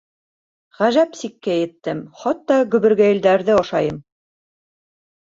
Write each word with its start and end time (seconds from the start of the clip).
—Ғәжәп 0.77 1.17
сиккә 1.17 1.57
еттем, 1.63 1.99
хатта 2.21 2.57
гөбөргәйелдәрҙе 2.75 3.55
ашайым. 3.57 4.01